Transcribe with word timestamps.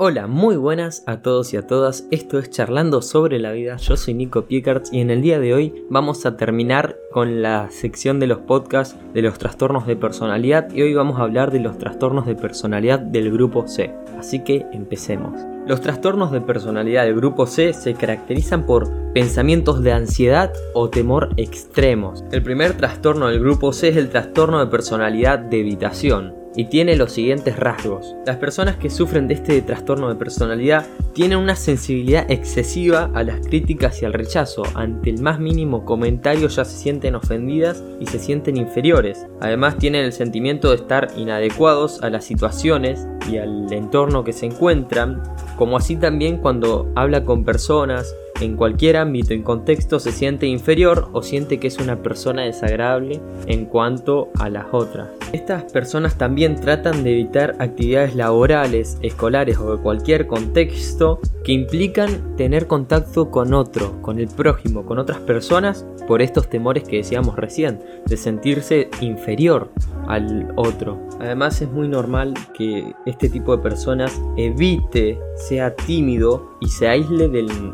Hola, 0.00 0.28
muy 0.28 0.54
buenas 0.54 1.02
a 1.08 1.22
todos 1.22 1.52
y 1.52 1.56
a 1.56 1.66
todas. 1.66 2.06
Esto 2.12 2.38
es 2.38 2.50
Charlando 2.50 3.02
sobre 3.02 3.40
la 3.40 3.50
vida. 3.50 3.78
Yo 3.78 3.96
soy 3.96 4.14
Nico 4.14 4.44
Piekarts 4.44 4.92
y 4.92 5.00
en 5.00 5.10
el 5.10 5.22
día 5.22 5.40
de 5.40 5.54
hoy 5.54 5.74
vamos 5.90 6.24
a 6.24 6.36
terminar 6.36 6.96
con 7.10 7.42
la 7.42 7.68
sección 7.72 8.20
de 8.20 8.28
los 8.28 8.38
podcasts 8.38 8.96
de 9.12 9.22
los 9.22 9.38
trastornos 9.38 9.88
de 9.88 9.96
personalidad 9.96 10.72
y 10.72 10.82
hoy 10.82 10.94
vamos 10.94 11.18
a 11.18 11.22
hablar 11.22 11.50
de 11.50 11.58
los 11.58 11.78
trastornos 11.78 12.26
de 12.26 12.36
personalidad 12.36 13.00
del 13.00 13.32
grupo 13.32 13.66
C. 13.66 13.92
Así 14.16 14.44
que 14.44 14.66
empecemos. 14.70 15.34
Los 15.66 15.80
trastornos 15.80 16.30
de 16.30 16.42
personalidad 16.42 17.02
del 17.02 17.16
grupo 17.16 17.48
C 17.48 17.72
se 17.72 17.94
caracterizan 17.94 18.66
por 18.66 18.88
pensamientos 19.12 19.82
de 19.82 19.94
ansiedad 19.94 20.52
o 20.74 20.90
temor 20.90 21.30
extremos. 21.36 22.22
El 22.30 22.44
primer 22.44 22.74
trastorno 22.74 23.26
del 23.26 23.40
grupo 23.40 23.72
C 23.72 23.88
es 23.88 23.96
el 23.96 24.10
trastorno 24.10 24.60
de 24.60 24.70
personalidad 24.70 25.40
de 25.40 25.58
evitación 25.58 26.37
y 26.58 26.64
tiene 26.64 26.96
los 26.96 27.12
siguientes 27.12 27.56
rasgos. 27.56 28.16
Las 28.26 28.36
personas 28.36 28.76
que 28.76 28.90
sufren 28.90 29.28
de 29.28 29.34
este 29.34 29.62
trastorno 29.62 30.08
de 30.08 30.16
personalidad 30.16 30.84
tienen 31.14 31.38
una 31.38 31.54
sensibilidad 31.54 32.28
excesiva 32.28 33.12
a 33.14 33.22
las 33.22 33.46
críticas 33.46 34.02
y 34.02 34.06
al 34.06 34.12
rechazo. 34.12 34.64
Ante 34.74 35.10
el 35.10 35.22
más 35.22 35.38
mínimo 35.38 35.84
comentario 35.84 36.48
ya 36.48 36.64
se 36.64 36.76
sienten 36.76 37.14
ofendidas 37.14 37.84
y 38.00 38.06
se 38.06 38.18
sienten 38.18 38.56
inferiores. 38.56 39.24
Además 39.40 39.78
tienen 39.78 40.04
el 40.04 40.12
sentimiento 40.12 40.70
de 40.70 40.76
estar 40.76 41.12
inadecuados 41.16 42.02
a 42.02 42.10
las 42.10 42.24
situaciones 42.24 43.06
y 43.30 43.38
al 43.38 43.72
entorno 43.72 44.24
que 44.24 44.32
se 44.32 44.46
encuentran, 44.46 45.22
como 45.56 45.76
así 45.76 45.94
también 45.94 46.38
cuando 46.38 46.90
habla 46.96 47.24
con 47.24 47.44
personas 47.44 48.12
en 48.40 48.56
cualquier 48.56 48.96
ámbito 48.96 49.34
y 49.34 49.42
contexto 49.42 49.98
se 49.98 50.12
siente 50.12 50.46
inferior 50.46 51.08
o 51.12 51.22
siente 51.22 51.58
que 51.58 51.68
es 51.68 51.78
una 51.78 52.02
persona 52.02 52.42
desagradable 52.42 53.20
en 53.46 53.64
cuanto 53.66 54.28
a 54.38 54.48
las 54.48 54.66
otras. 54.72 55.08
Estas 55.32 55.64
personas 55.64 56.16
también 56.16 56.56
tratan 56.56 57.04
de 57.04 57.12
evitar 57.12 57.56
actividades 57.58 58.14
laborales, 58.14 58.98
escolares 59.02 59.58
o 59.58 59.76
de 59.76 59.82
cualquier 59.82 60.26
contexto 60.26 61.20
que 61.44 61.52
implican 61.52 62.36
tener 62.36 62.66
contacto 62.66 63.30
con 63.30 63.54
otro, 63.54 64.00
con 64.02 64.18
el 64.18 64.28
prójimo, 64.28 64.86
con 64.86 64.98
otras 64.98 65.18
personas, 65.18 65.86
por 66.06 66.22
estos 66.22 66.48
temores 66.48 66.84
que 66.84 66.98
decíamos 66.98 67.36
recién, 67.36 67.80
de 68.06 68.16
sentirse 68.16 68.88
inferior 69.00 69.70
al 70.06 70.52
otro. 70.56 70.98
Además 71.20 71.60
es 71.60 71.70
muy 71.70 71.88
normal 71.88 72.34
que 72.54 72.92
este 73.04 73.28
tipo 73.28 73.54
de 73.56 73.62
personas 73.62 74.20
evite, 74.36 75.18
sea 75.36 75.74
tímido 75.74 76.56
y 76.60 76.68
se 76.68 76.88
aísle 76.88 77.26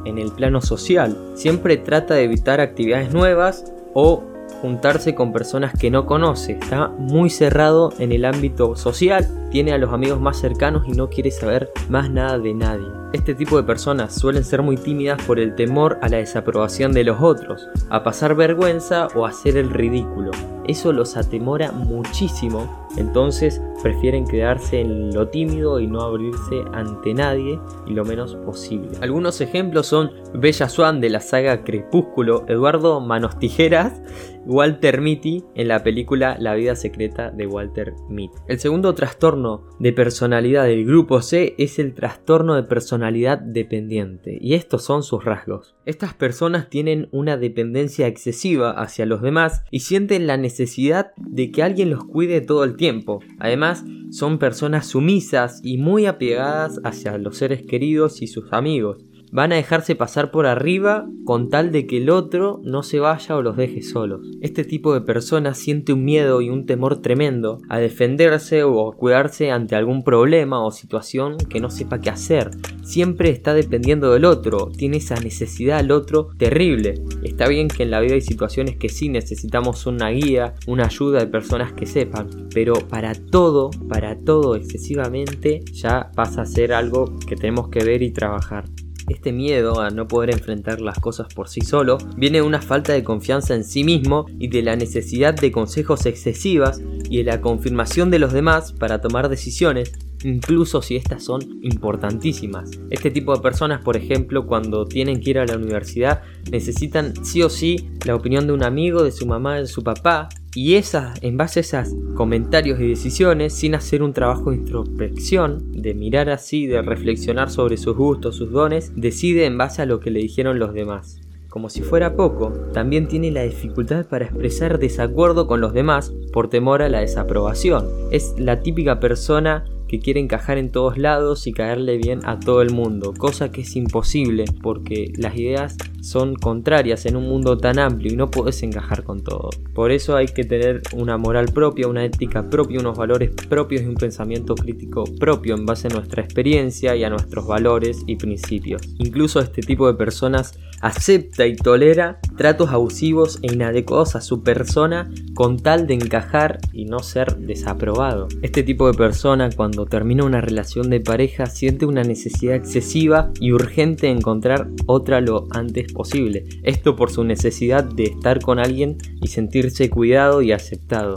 en 0.05 0.19
el 0.19 0.33
plano 0.33 0.54
social. 0.61 1.17
Siempre 1.35 1.77
trata 1.77 2.15
de 2.15 2.25
evitar 2.25 2.61
actividades 2.61 3.13
nuevas 3.13 3.65
o 3.95 4.23
juntarse 4.61 5.15
con 5.15 5.33
personas 5.33 5.73
que 5.79 5.91
no 5.91 6.07
conoce. 6.07 6.53
Está 6.53 6.89
muy 6.89 7.31
cerrado 7.31 7.93
en 7.99 8.13
el 8.13 8.25
ámbito 8.25 8.77
social, 8.77 9.29
tiene 9.55 9.73
a 9.73 9.79
los 9.79 9.93
amigos 9.93 10.21
más 10.21 10.41
cercanos 10.41 10.83
y 10.85 10.91
no 10.95 11.09
quiere 11.09 11.31
saber 11.31 11.71
más 11.89 12.11
nada 12.11 12.41
de 12.41 12.53
nadie. 12.53 12.89
Este 13.13 13.37
tipo 13.37 13.57
de 13.57 13.63
personas 13.63 14.13
suelen 14.13 14.43
ser 14.43 14.63
muy 14.63 14.77
tímidas 14.77 15.23
por 15.23 15.39
el 15.39 15.55
temor 15.55 15.97
a 16.03 16.09
la 16.09 16.17
desaprobación 16.17 16.91
de 16.91 17.05
los 17.05 17.23
otros, 17.23 17.69
a 17.89 18.03
pasar 18.03 18.35
vergüenza 18.35 19.07
o 19.15 19.25
a 19.25 19.29
hacer 19.29 19.57
el 19.57 19.71
ridículo. 19.71 20.33
Eso 20.67 20.93
los 20.93 21.17
atemora 21.17 21.71
muchísimo 21.71 22.85
entonces 22.97 23.61
prefieren 23.83 24.27
quedarse 24.27 24.81
en 24.81 25.13
lo 25.13 25.29
tímido 25.29 25.81
y 25.81 25.87
no 25.87 26.01
abrirse 26.01 26.63
ante 26.73 27.13
nadie 27.13 27.59
y 27.87 27.93
lo 27.93 28.05
menos 28.05 28.37
posible. 28.37 28.91
Algunos 29.01 29.41
ejemplos 29.41 29.87
son 29.87 30.13
Bella 30.33 30.69
Swan 30.69 31.01
de 31.01 31.11
la 31.11 31.21
saga 31.21 31.65
Crepúsculo, 31.65 32.45
Eduardo 32.49 33.01
Manos 33.01 33.39
Tijeras, 33.39 34.01
Walter 34.47 35.01
Mitty 35.01 35.45
en 35.55 35.69
la 35.69 35.83
película 35.83 36.37
La 36.39 36.55
vida 36.55 36.77
secreta 36.77 37.31
de 37.31 37.47
Walter 37.47 37.95
Mitty. 38.09 38.37
El 38.47 38.61
segundo 38.61 38.95
trastorno 38.95 39.44
de 39.79 39.93
personalidad 39.93 40.65
del 40.65 40.85
grupo 40.85 41.23
C 41.23 41.55
es 41.59 41.79
el 41.79 41.95
trastorno 41.95 42.55
de 42.55 42.63
personalidad 42.63 43.39
dependiente 43.39 44.39
y 44.41 44.55
estos 44.55 44.85
son 44.85 45.03
sus 45.03 45.25
rasgos. 45.25 45.75
Estas 45.85 46.15
personas 46.15 46.71
tienen 46.71 47.09
una 47.13 47.37
dependencia 47.37 48.07
excesiva 48.07 48.71
hacia 48.71 49.07
los 49.07 49.23
demás 49.23 49.63
y 49.71 49.81
sienten 49.81 50.27
la 50.27 50.37
necesidad 50.37 51.13
de 51.17 51.51
que 51.51 51.63
alguien 51.63 51.91
los 51.91 52.05
cuide 52.05 52.41
todo 52.41 52.65
el 52.65 52.77
tiempo 52.77 52.95
Además, 53.39 53.85
son 54.11 54.39
personas 54.39 54.87
sumisas 54.87 55.61
y 55.63 55.79
muy 55.79 56.07
apegadas 56.07 56.81
hacia 56.85 57.19
los 57.19 57.37
seres 57.37 57.63
queridos 57.63 58.23
y 58.23 58.27
sus 58.27 58.53
amigos 58.53 59.05
van 59.35 59.53
a 59.53 59.57
dejarse 59.57 59.97
pasar 59.97 60.31
por 60.31 60.47
arriba 60.47 61.09
con 61.25 61.51
tal 61.51 61.73
de 61.73 61.89
que 61.89 61.97
el 61.97 62.09
otro 62.09 62.61
no 62.63 62.85
se 62.85 63.01
vaya 63.01 63.35
o 63.35 63.43
los 63.43 63.57
deje 63.57 63.83
solos. 63.83 64.21
Este 64.41 64.63
tipo 64.63 64.95
de 64.95 65.01
personas 65.01 65.59
siente 65.59 65.93
un 65.93 66.05
miedo 66.05 66.41
y 66.41 66.51
un 66.51 66.67
temor 66.67 67.03
tremendo 67.03 67.59
a 67.69 67.81
defenderse 67.81 68.63
o 68.63 68.89
a 68.89 68.95
cuidarse 68.95 69.51
ante 69.51 69.75
algún 69.75 70.05
problema 70.05 70.65
o 70.65 70.71
situación 70.71 71.37
que 71.37 71.59
no 71.59 71.69
sepa 71.69 72.01
qué 72.01 72.11
hacer. 72.11 72.53
Siempre 72.85 73.31
está 73.31 73.55
dependiendo 73.55 74.13
del 74.13 74.25
otro, 74.25 74.71
tiene 74.71 74.99
esa 74.99 75.17
necesidad 75.17 75.81
al 75.81 75.91
otro 75.91 76.29
terrible. 76.39 77.03
Está 77.25 77.49
bien 77.49 77.67
que 77.67 77.83
en 77.83 77.91
la 77.91 77.99
vida 77.99 78.15
hay 78.15 78.21
situaciones 78.21 78.77
que 78.77 78.89
sí 78.89 79.09
necesitamos 79.09 79.87
una 79.87 80.11
guía, 80.11 80.55
una 80.69 80.85
ayuda 80.85 81.19
de 81.19 81.27
personas 81.27 81.73
que 81.73 81.87
sepan, 81.87 82.29
pero 82.55 82.75
para 82.75 83.15
todo, 83.15 83.71
para 83.89 84.17
todo 84.17 84.55
excesivamente 84.55 85.65
ya 85.73 86.13
pasa 86.15 86.43
a 86.43 86.47
ser 86.47 86.73
algo 86.73 87.17
que 87.27 87.35
tenemos 87.35 87.67
que 87.69 87.83
ver 87.83 88.01
y 88.01 88.13
trabajar. 88.13 88.67
Este 89.09 89.33
miedo 89.33 89.81
a 89.81 89.91
no 89.91 90.09
poder 90.09 90.31
enfrentar 90.31 90.81
las 90.81 90.99
cosas 90.99 91.27
por 91.35 91.49
sí 91.49 91.61
solo 91.61 91.99
viene 92.17 92.39
de 92.39 92.43
una 92.43 92.63
falta 92.63 92.93
de 92.93 93.05
confianza 93.05 93.55
en 93.55 93.65
sí 93.65 93.85
mismo 93.85 94.27
y 94.39 94.49
de 94.49 94.63
la 94.63 94.77
necesidad 94.77 95.35
de 95.35 95.53
consejos 95.53 96.07
excesivas 96.07 96.81
y 97.11 97.19
de 97.19 97.25
la 97.25 97.41
confirmación 97.41 98.11
de 98.11 98.19
los 98.19 98.33
demás 98.33 98.73
para 98.73 99.01
tomar 99.01 99.29
decisiones 99.29 99.93
incluso 100.25 100.83
si 100.83 100.97
estas 100.97 101.23
son 101.23 101.41
importantísimas. 101.63 102.71
Este 102.91 103.11
tipo 103.11 103.35
de 103.35 103.43
personas, 103.43 103.83
por 103.83 103.97
ejemplo, 103.97 104.47
cuando 104.47 104.87
tienen 104.87 105.21
que 105.21 105.31
ir 105.31 105.39
a 105.39 105.47
la 105.47 105.57
universidad, 105.57 106.23
necesitan 106.51 107.13
sí 107.25 107.43
o 107.43 107.51
sí 107.51 107.91
la 108.05 108.15
opinión 108.15 108.47
de 108.47 108.53
un 108.53 108.63
amigo, 108.63 109.03
de 109.03 109.13
su 109.13 109.27
mamá, 109.27 109.57
de 109.57 109.67
su 109.67 109.83
papá, 109.83 110.29
y 110.55 110.77
esas, 110.77 111.19
en 111.23 111.37
base 111.37 111.61
a 111.61 111.63
esos 111.63 111.95
comentarios 112.15 112.81
y 112.81 112.89
decisiones, 112.89 113.53
sin 113.53 113.75
hacer 113.75 114.03
un 114.03 114.13
trabajo 114.13 114.51
de 114.51 114.57
introspección, 114.59 115.73
de 115.73 115.95
mirar 115.95 116.31
así, 116.31 116.67
de 116.67 116.81
reflexionar 116.81 117.51
sobre 117.51 117.77
sus 117.77 117.97
gustos, 117.97 118.37
sus 118.37 118.53
dones, 118.53 118.93
decide 118.95 119.47
en 119.47 119.59
base 119.59 119.83
a 119.83 119.87
lo 119.87 120.01
que 120.01 120.11
le 120.11 120.21
dijeron 120.21 120.59
los 120.59 120.73
demás. 120.73 121.21
Como 121.49 121.71
si 121.71 121.83
fuera 121.83 122.17
poco, 122.17 122.53
también 122.73 123.07
tiene 123.07 123.31
la 123.31 123.43
dificultad 123.43 124.07
para 124.07 124.25
expresar 124.25 124.79
desacuerdo 124.79 125.47
con 125.47 125.61
los 125.61 125.73
demás 125.73 126.13
por 126.33 126.49
temor 126.49 126.83
a 126.83 126.89
la 126.89 127.01
desaprobación. 127.01 127.87
Es 128.11 128.35
la 128.39 128.61
típica 128.61 128.99
persona 128.99 129.65
que 129.87 130.01
quiere 130.01 130.19
encajar 130.19 130.59
en 130.59 130.73
todos 130.73 130.99
lados 130.99 131.47
y 131.47 131.53
caerle 131.53 131.97
bien 131.97 132.21
a 132.25 132.41
todo 132.41 132.61
el 132.63 132.73
mundo, 132.73 133.15
cosa 133.17 133.53
que 133.53 133.61
es 133.61 133.77
imposible 133.77 134.47
porque 134.63 135.13
las 135.17 135.37
ideas 135.37 135.77
son 136.05 136.35
contrarias 136.35 137.07
en 137.07 137.17
un 137.17 137.27
mundo 137.27 137.57
tan 137.57 137.79
amplio 137.79 138.13
y 138.13 138.17
no 138.17 138.31
puedes 138.31 138.63
encajar 138.63 139.05
con 139.05 139.23
todo. 139.23 139.49
Por 139.73 139.91
eso 139.91 140.17
hay 140.17 140.27
que 140.27 140.45
tener 140.45 140.83
una 140.93 141.17
moral 141.17 141.47
propia, 141.47 141.89
una 141.89 142.05
ética 142.05 142.51
propia, 142.51 142.79
unos 142.79 142.99
valores 142.99 143.31
propios 143.49 143.83
y 143.83 143.87
un 143.87 143.95
pensamiento 143.95 144.55
crítico 144.55 145.05
propio 145.19 145.55
en 145.55 145.65
base 145.65 145.89
a 145.89 145.95
nuestra 145.95 146.23
experiencia 146.23 146.95
y 146.95 147.05
a 147.05 147.11
nuestros 147.11 147.47
valores 147.47 148.03
y 148.07 148.17
principios. 148.17 148.83
Incluso 148.99 149.41
este 149.41 149.63
tipo 149.63 149.87
de 149.87 149.95
personas 149.95 150.59
acepta 150.83 151.47
y 151.47 151.57
tolera 151.57 152.19
tratos 152.37 152.71
abusivos 152.71 153.39
e 153.41 153.55
inadecuados 153.55 154.17
a 154.17 154.21
su 154.21 154.43
persona 154.43 155.11
con 155.35 155.59
tal 155.59 155.87
de 155.87 155.95
encajar 155.95 156.59
y 156.75 156.85
no 156.85 156.99
ser 156.99 157.37
desaprobado. 157.39 158.29
Este 158.43 158.63
tipo 158.63 158.87
de 158.87 158.99
persona 158.99 159.49
cuando 159.57 159.87
termina 159.87 160.25
una 160.25 160.43
relación 160.43 160.91
de 160.91 161.01
pareja 161.01 161.47
siente 161.47 161.87
una 161.87 162.03
necesidad 162.03 162.57
excesiva 162.57 163.31
y 163.41 163.53
urgente 163.53 164.09
de 164.09 164.13
encontrar 164.13 164.69
otra 164.85 165.23
lo 165.23 165.47
antes 165.51 165.94
posible. 165.95 166.45
Esto 166.63 166.97
por 166.97 167.11
su 167.11 167.25
necesidad 167.25 167.85
de 167.85 168.05
estar 168.05 168.41
con 168.41 168.59
alguien 168.59 168.99
y 169.23 169.29
sentirse 169.29 169.89
cuidado 169.89 170.43
y 170.43 170.53
aceptado. 170.53 171.15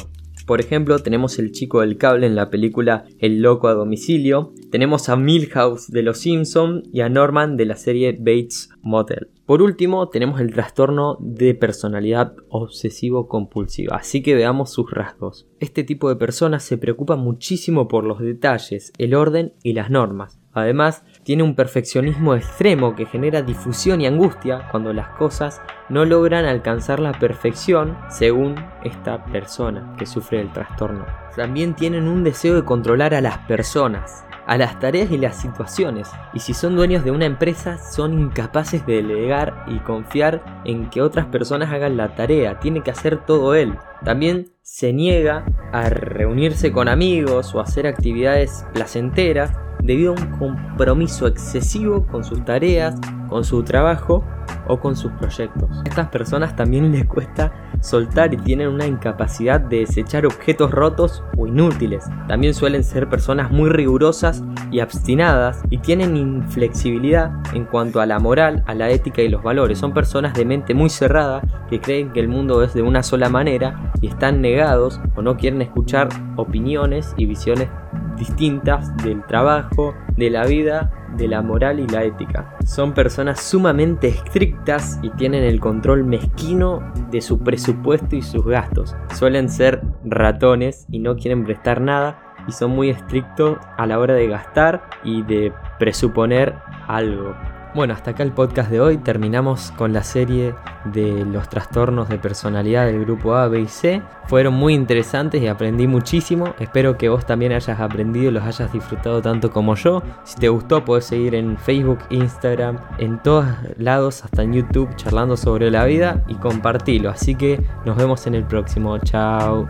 Por 0.47 0.61
ejemplo, 0.61 0.99
tenemos 0.99 1.39
el 1.39 1.51
chico 1.51 1.81
del 1.81 1.97
cable 1.97 2.25
en 2.25 2.38
la 2.38 2.49
película 2.49 3.03
El 3.19 3.41
loco 3.41 3.67
a 3.67 3.73
domicilio, 3.73 4.53
tenemos 4.71 5.09
a 5.09 5.18
Milhouse 5.18 5.91
de 5.91 6.03
Los 6.03 6.19
Simpson 6.19 6.83
y 6.94 7.01
a 7.01 7.09
Norman 7.09 7.57
de 7.57 7.65
la 7.65 7.75
serie 7.75 8.13
Bates 8.18 8.69
Motel. 8.81 9.27
Por 9.45 9.62
último, 9.62 10.07
tenemos 10.07 10.39
el 10.39 10.53
trastorno 10.53 11.18
de 11.19 11.53
personalidad 11.53 12.33
obsesivo-compulsiva, 12.47 13.97
así 13.97 14.21
que 14.21 14.35
veamos 14.35 14.71
sus 14.71 14.89
rasgos. 14.89 15.47
Este 15.59 15.83
tipo 15.83 16.07
de 16.07 16.15
personas 16.15 16.63
se 16.63 16.77
preocupa 16.77 17.18
muchísimo 17.18 17.89
por 17.89 18.06
los 18.06 18.19
detalles, 18.19 18.94
el 18.97 19.15
orden 19.15 19.51
y 19.63 19.73
las 19.73 19.89
normas. 19.89 20.39
Además, 20.53 21.03
tiene 21.27 21.44
un 21.44 21.56
perfeccionismo 21.56 22.35
extremo 22.35 22.95
que 22.95 23.06
genera 23.06 23.41
difusión 23.41 24.00
y 24.00 24.07
angustia 24.07 24.65
cuando 24.71 24.94
las 24.94 25.09
cosas 25.09 25.62
no 25.89 26.06
logran 26.06 26.45
alcanzar 26.45 27.01
la 27.01 27.12
perfección 27.12 27.97
según 28.09 28.56
esta 28.85 29.25
persona 29.25 29.94
que 30.00 30.06
sufre 30.06 30.39
el 30.39 30.53
trastorno. 30.53 31.06
También 31.35 31.74
tienen 31.74 32.07
un 32.07 32.24
deseo 32.24 32.56
de 32.56 32.63
controlar 32.63 33.13
a 33.13 33.19
las 33.19 33.39
personas, 33.39 34.24
a 34.45 34.57
las 34.57 34.79
tareas 34.79 35.12
y 35.12 35.18
las 35.18 35.35
situaciones, 35.35 36.09
y 36.33 36.39
si 36.39 36.53
son 36.53 36.77
dueños 36.77 37.03
de 37.03 37.12
una 37.12 37.25
empresa 37.25 37.77
son 37.77 38.18
incapaces 38.18 38.85
de 38.85 39.03
delegar 39.03 39.65
y 39.68 39.80
confiar 39.80 40.62
en 40.63 40.89
que 40.89 41.01
otras 41.01 41.25
personas 41.25 41.73
hagan 41.73 41.97
la 41.97 42.15
tarea, 42.15 42.62
tiene 42.62 42.83
que 42.83 42.91
hacer 42.91 43.25
todo 43.25 43.53
él. 43.53 43.73
También 44.06 44.47
se 44.62 44.94
niega 44.94 45.44
a 45.73 45.89
reunirse 45.89 46.71
con 46.71 46.88
amigos 46.88 47.53
o 47.53 47.59
hacer 47.59 47.85
actividades 47.85 48.65
placenteras 48.73 49.51
debido 49.88 50.13
a 50.13 50.22
un 50.22 50.38
compromiso 50.38 51.25
excesivo 51.25 52.06
con 52.06 52.24
sus 52.24 52.44
tareas, 52.45 52.95
con 53.30 53.44
su 53.44 53.63
trabajo 53.63 54.24
o 54.68 54.80
con 54.80 54.95
sus 54.95 55.12
proyectos. 55.13 55.69
A 55.72 55.84
estas 55.88 56.10
personas 56.10 56.56
también 56.56 56.92
les 56.92 57.06
cuesta 57.06 57.54
soltar 57.80 58.34
y 58.34 58.38
tienen 58.38 58.68
una 58.68 58.86
incapacidad 58.86 59.62
de 59.62 59.80
desechar 59.80 60.25
objetos 60.25 60.72
rotos 60.72 61.24
o 61.38 61.48
inútiles. 61.48 62.04
También 62.28 62.54
suelen 62.54 62.84
ser 62.84 63.07
personas 63.07 63.50
muy 63.50 63.69
rigurosas 63.69 64.44
y 64.72 64.81
obstinadas 64.81 65.63
y 65.69 65.78
tienen 65.78 66.18
inflexibilidad 66.18 67.31
en 67.54 67.66
cuanto 67.66 68.01
a 68.01 68.06
la 68.06 68.19
moral, 68.19 68.63
a 68.68 68.74
la 68.74 68.90
ética 68.90 69.22
y 69.22 69.30
los 69.30 69.42
valores. 69.42 69.78
Son 69.78 69.94
personas 69.94 70.33
de 70.33 70.44
mente 70.44 70.74
muy 70.74 70.90
cerrada 70.90 71.42
que 71.69 71.80
creen 71.80 72.12
que 72.12 72.19
el 72.19 72.28
mundo 72.28 72.62
es 72.62 72.74
de 72.74 72.81
una 72.81 73.04
sola 73.04 73.30
manera 73.30 73.94
y 74.01 74.07
están 74.07 74.42
negados 74.42 75.00
o 75.16 75.22
no 75.22 75.38
quieren 75.38 75.62
escuchar 75.62 76.10
opiniones 76.36 77.13
y 77.18 77.25
visiones 77.25 77.69
distintas 78.18 78.96
del 78.98 79.25
trabajo, 79.25 79.96
de 80.16 80.30
la 80.30 80.46
vida, 80.46 80.92
de 81.16 81.28
la 81.28 81.42
moral 81.42 81.80
y 81.80 81.88
la 81.88 82.04
ética. 82.04 82.58
Son 82.66 82.94
personas 82.94 83.42
sumamente 83.42 84.08
estrictas 84.08 85.00
y 85.02 85.10
tienen 85.12 85.44
el 85.44 85.60
control 85.60 86.04
mezquino 86.04 86.92
de 87.10 87.22
su 87.22 87.40
presupuesto 87.40 88.16
y 88.16 88.22
sus 88.22 88.46
gastos. 88.46 88.96
Suelen 89.14 89.50
ser 89.50 89.81
ratones 90.04 90.86
y 90.92 91.00
no 91.00 91.16
quieren 91.16 91.46
prestar 91.46 91.81
nada 91.81 92.36
y 92.48 92.52
son 92.52 92.72
muy 92.72 92.90
estrictos 92.90 93.58
a 93.78 93.86
la 93.86 94.00
hora 94.00 94.14
de 94.14 94.28
gastar 94.28 94.90
y 95.04 95.24
de 95.24 95.54
presuponer 95.80 96.56
algo. 96.88 97.36
Bueno, 97.77 97.94
hasta 97.94 98.09
acá 98.09 98.24
el 98.24 98.31
podcast 98.31 98.71
de 98.71 98.81
hoy. 98.81 98.97
Terminamos 98.97 99.71
con 99.77 99.94
la 99.94 100.01
serie 100.01 100.56
de 100.85 101.24
los 101.25 101.47
trastornos 101.47 102.09
de 102.09 102.18
personalidad 102.18 102.88
del 102.88 103.01
grupo 103.01 103.35
A, 103.35 103.47
B 103.50 103.59
y 103.59 103.68
C. 103.68 104.01
Fueron 104.25 104.56
muy 104.56 104.74
interesantes 104.74 105.44
y 105.44 105.47
aprendí 105.47 105.85
muchísimo. 105.85 106.56
Espero 106.57 106.97
que 106.97 107.07
vos 107.07 107.27
también 107.27 107.51
hayas 107.51 107.79
aprendido 107.79 108.29
y 108.29 108.33
los 108.33 108.44
hayas 108.44 108.74
disfrutado 108.74 109.21
tanto 109.21 109.51
como 109.51 109.75
yo. 109.75 110.01
Si 110.24 110.38
te 110.38 110.50
gustó, 110.50 110.83
puedes 110.83 111.06
seguir 111.06 111.35
en 111.35 111.56
Facebook, 111.56 112.00
Instagram, 112.09 112.79
en 112.97 113.21
todos 113.21 113.45
lados, 113.77 114.25
hasta 114.25 114.41
en 114.41 114.53
YouTube, 114.53 114.95
charlando 114.95 115.38
sobre 115.38 115.69
la 115.69 115.85
vida 115.85 116.23
y 116.27 116.33
compartilo. 116.33 117.12
Así 117.12 117.35
que 117.35 117.63
nos 117.85 117.95
vemos 117.95 118.25
en 118.25 118.33
el 118.33 118.44
próximo. 118.45 118.97
Chao. 118.97 119.69